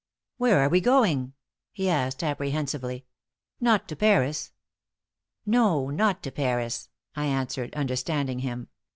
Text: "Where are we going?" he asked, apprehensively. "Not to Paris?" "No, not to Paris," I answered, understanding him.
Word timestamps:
"Where 0.37 0.59
are 0.61 0.67
we 0.69 0.81
going?" 0.81 1.33
he 1.71 1.87
asked, 1.87 2.23
apprehensively. 2.23 3.05
"Not 3.59 3.87
to 3.89 3.95
Paris?" 3.95 4.51
"No, 5.45 5.91
not 5.91 6.23
to 6.23 6.31
Paris," 6.31 6.89
I 7.15 7.27
answered, 7.27 7.75
understanding 7.75 8.39
him. 8.39 8.69